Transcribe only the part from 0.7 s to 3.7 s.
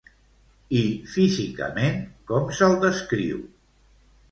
I físicament com se'l descriu?